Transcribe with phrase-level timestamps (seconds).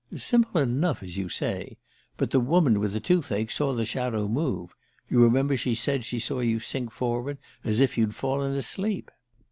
[0.17, 1.77] "Simple enough, as you say.
[2.17, 4.73] But the woman with the toothache saw the shadow move
[5.07, 9.11] you remember she said she saw you sink forward, as if you'd fallen asleep."